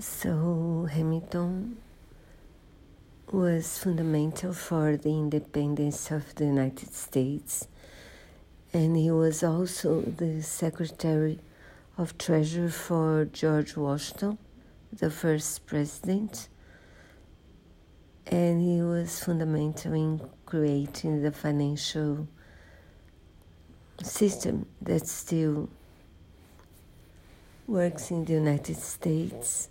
[0.00, 1.76] So Hamilton
[3.32, 7.66] was fundamental for the independence of the United States,
[8.72, 11.40] and he was also the Secretary
[11.96, 14.38] of Treasury for George Washington,
[14.92, 16.48] the first president,
[18.28, 22.28] and he was fundamental in creating the financial
[24.00, 25.68] system that still
[27.66, 29.70] works in the United States.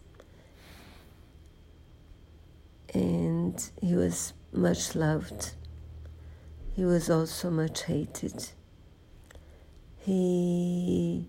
[2.94, 5.52] And he was much loved.
[6.74, 8.50] He was also much hated.
[9.98, 11.28] He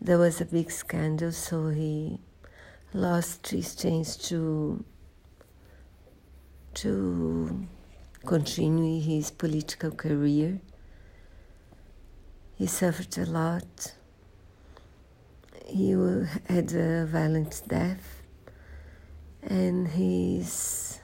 [0.00, 2.20] there was a big scandal, so he
[2.92, 4.84] lost his chance to
[6.74, 7.66] to
[8.26, 10.60] continue his political career.
[12.56, 13.94] He suffered a lot.
[15.66, 15.90] He
[16.46, 18.17] had a violent death,
[19.48, 21.00] and his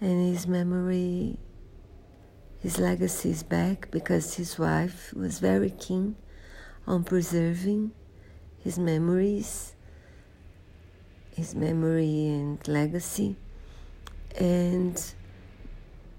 [0.00, 1.38] and his memory,
[2.60, 6.16] his legacy is back because his wife was very keen
[6.86, 7.90] on preserving
[8.60, 9.74] his memories,
[11.34, 13.36] his memory and legacy,
[14.38, 15.14] and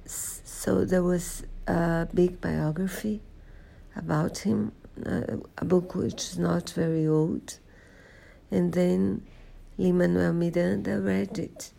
[0.05, 3.21] so there was a big biography
[3.95, 4.73] about him,
[5.05, 7.59] uh, a book which is not very old.
[8.52, 9.25] And then
[9.80, 11.72] Lin-Manuel Miranda read it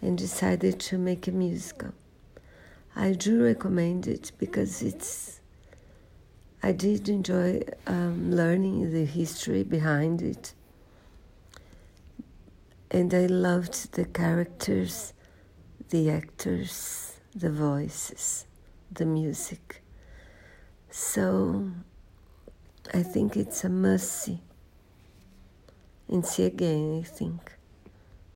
[0.00, 1.92] and decided to make a musical.
[2.94, 5.40] I do recommend it because it's.
[6.62, 10.54] I did enjoy um, learning the history behind it,
[12.90, 15.12] and I loved the characters,
[15.90, 18.46] the actors, the voices,
[18.92, 19.82] the music.
[20.90, 21.70] So
[22.94, 24.42] I think it's a mercy
[26.12, 27.61] and see again, I think.